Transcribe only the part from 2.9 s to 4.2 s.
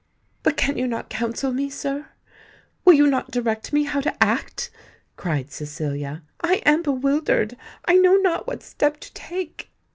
you not direct me how to